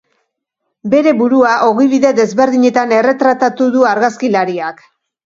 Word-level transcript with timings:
Bere 0.93 1.11
burua 1.17 1.51
ogibide 1.65 2.13
desberdinetan 2.19 2.93
erretratatu 3.01 3.67
du 3.77 3.85
argazkilariak. 3.91 4.81